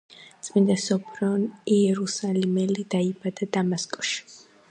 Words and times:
წმინდა 0.45 0.77
სოფრონ 0.83 1.43
იერუსალიმელი 1.75 2.87
დაიბადა 2.97 3.51
დამასკოში. 3.59 4.27